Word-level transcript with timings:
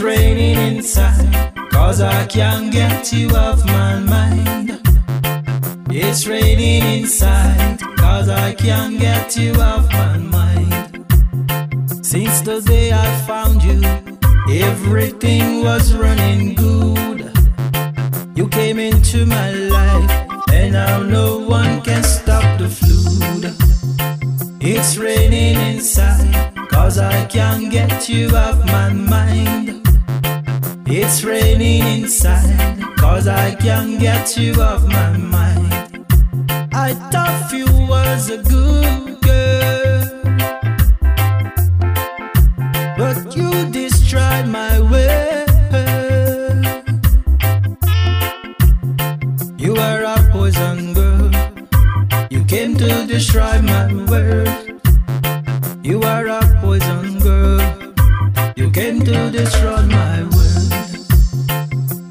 It's 0.00 0.06
raining 0.06 0.76
inside, 0.76 1.52
cause 1.70 2.00
I 2.00 2.24
can't 2.24 2.72
get 2.72 3.12
you 3.12 3.28
off 3.36 3.62
my 3.66 3.98
mind. 3.98 4.80
It's 5.90 6.26
raining 6.26 7.00
inside, 7.00 7.78
cause 7.98 8.30
I 8.30 8.54
can't 8.54 8.98
get 8.98 9.36
you 9.36 9.52
off 9.60 9.92
my 9.92 10.16
mind. 10.16 11.04
Since 12.00 12.40
the 12.40 12.62
day 12.64 12.92
I 12.92 13.14
found 13.26 13.62
you, 13.62 13.78
everything 14.64 15.62
was 15.62 15.92
running 15.92 16.54
good. 16.54 17.30
You 18.34 18.48
came 18.48 18.78
into 18.78 19.26
my 19.26 19.50
life, 19.50 20.10
and 20.50 20.72
now 20.72 21.02
no 21.02 21.40
one 21.40 21.82
can 21.82 22.02
stop 22.04 22.58
the 22.58 22.70
flood. 22.70 23.52
It's 24.62 24.96
raining 24.96 25.56
inside, 25.74 26.54
cause 26.70 26.96
I 26.96 27.26
can't 27.26 27.70
get 27.70 28.08
you 28.08 28.34
off 28.34 28.64
my 28.64 28.94
mind. 28.94 29.89
It's 30.92 31.22
raining 31.22 32.02
inside, 32.02 32.82
cause 32.96 33.28
I 33.28 33.54
can't 33.54 34.00
get 34.00 34.36
you 34.36 34.60
off 34.60 34.82
my 34.82 35.16
mind. 35.16 36.04
I 36.72 36.94
thought 37.12 37.52
you 37.52 37.66
was 37.86 38.28
a 38.28 38.38
good 38.42 39.20
girl, 39.22 40.02
but 42.98 43.36
you 43.36 43.70
destroyed 43.70 44.48
my 44.48 44.80
world. 44.90 45.48
You 49.60 49.76
are 49.76 50.02
a 50.02 50.16
poison 50.32 50.92
girl, 50.92 51.30
you 52.30 52.44
came 52.46 52.74
to 52.78 53.06
destroy 53.06 53.62
my 53.62 53.94
world. 54.10 54.48
You 55.84 56.02
are 56.02 56.26
a 56.26 56.40
poison 56.60 57.20
girl, 57.20 57.60
you 58.56 58.72
came 58.72 58.98
to 59.04 59.30
destroy 59.30 59.82
my 59.82 60.24
world. 60.24 60.59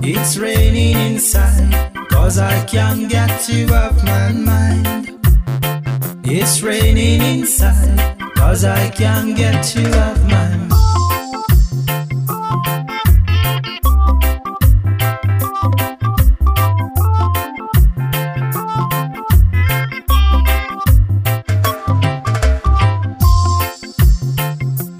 It's 0.01 0.37
raining 0.37 0.97
inside, 0.97 1.91
cause 2.09 2.37
I 2.37 2.63
can't 2.65 3.09
get 3.09 3.49
you 3.49 3.67
off 3.67 4.01
my 4.03 4.31
mind. 4.31 5.19
It's 6.23 6.61
raining 6.61 7.21
inside, 7.21 8.17
cause 8.35 8.63
I 8.63 8.89
can't 8.91 9.35
get 9.35 9.75
you 9.75 9.87
off 9.87 10.21
my 10.23 10.55
mind. 10.55 10.73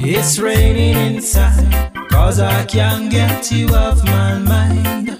It's 0.02 0.40
raining 0.40 1.16
inside, 1.16 1.89
cause 2.30 2.42
I 2.42 2.64
can't 2.66 3.10
get 3.10 3.52
you 3.52 3.70
off 3.70 4.04
my 4.04 4.38
mind. 4.38 5.20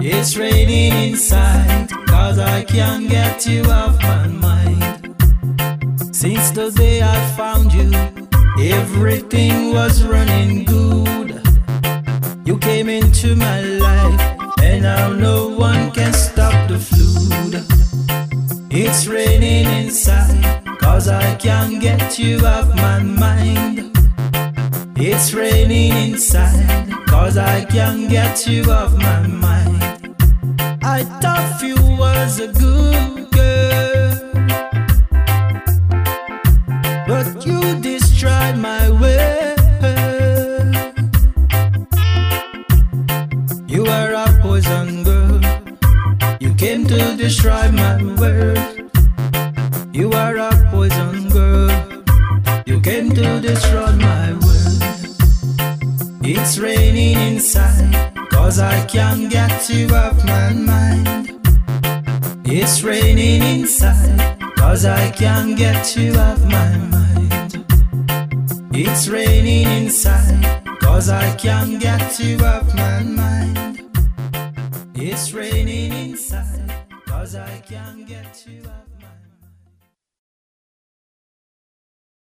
It's 0.00 0.34
raining 0.34 1.10
inside, 1.10 1.90
cause 2.06 2.38
I 2.38 2.64
can't 2.64 3.06
get 3.10 3.46
you 3.46 3.64
off 3.64 4.00
my 4.00 4.26
mind. 4.26 5.14
Since 6.10 6.52
the 6.52 6.70
day 6.74 7.02
I 7.02 7.18
found 7.36 7.74
you, 7.74 7.92
everything 8.78 9.74
was 9.74 10.02
running 10.02 10.64
good. 10.64 11.42
You 12.46 12.56
came 12.56 12.88
into 12.88 13.36
my 13.36 13.60
life, 13.60 14.20
and 14.62 14.84
now 14.84 15.12
no 15.12 15.48
one 15.48 15.90
can 15.90 16.14
stop 16.14 16.56
the 16.66 16.78
flood. 16.78 17.62
It's 18.70 19.06
raining 19.06 19.66
inside, 19.66 20.64
cause 20.78 21.08
I 21.08 21.34
can't 21.34 21.78
get 21.78 22.18
you 22.18 22.38
off 22.46 22.68
my 22.68 23.00
mind. 23.00 23.99
It's 25.02 25.32
raining 25.32 26.12
inside, 26.12 26.92
cause 27.06 27.38
I 27.38 27.64
can't 27.64 28.10
get 28.10 28.46
you 28.46 28.70
off 28.70 28.92
my 28.92 29.26
mind. 29.26 30.14
I 30.82 31.04
thought 31.22 31.62
you 31.62 31.76
was 31.96 32.38
a 32.38 32.48
good 32.48 33.30
girl, 33.30 34.12
but 37.08 37.46
you 37.46 37.80
destroyed 37.80 38.58
my 38.58 38.90
world. 39.00 39.58
You 43.66 43.86
are 43.86 44.12
a 44.12 44.26
poison 44.42 45.02
girl, 45.02 45.40
you 46.40 46.52
came 46.56 46.86
to 46.88 47.16
destroy 47.16 47.70
my 47.72 48.04
world. 48.20 48.58
You 49.94 50.12
are 50.12 50.36
a 50.36 50.50
poison 50.70 51.30
girl, 51.30 51.70
you 52.66 52.82
came 52.82 53.08
to 53.12 53.40
destroy 53.40 53.92
my 53.92 54.32
world. 54.32 54.69
It's 56.22 56.58
raining 56.58 57.16
inside, 57.18 58.12
cause 58.30 58.58
I 58.58 58.84
can't 58.84 59.30
get 59.30 59.70
you 59.70 59.88
off 59.88 60.22
my 60.26 60.52
mind. 60.52 61.40
It's 62.44 62.82
raining 62.82 63.42
inside, 63.42 64.38
cause 64.56 64.84
I 64.84 65.10
can't 65.12 65.56
get 65.56 65.96
you 65.96 66.12
off 66.14 66.44
my 66.44 66.76
mind. 66.76 67.64
It's 68.72 69.08
raining 69.08 69.66
inside, 69.66 70.62
cause 70.80 71.08
I 71.08 71.34
can't 71.36 71.80
get 71.80 72.20
you 72.20 72.36
off 72.44 72.74
my 72.74 73.02
mind. 73.02 73.90
It's 74.94 75.32
raining 75.32 75.92
inside, 75.92 76.84
cause 77.06 77.34
I 77.34 77.60
can't 77.60 78.06
get 78.06 78.44
you 78.46 78.60
off 78.68 78.88
my 79.00 79.06
mind. 79.08 79.19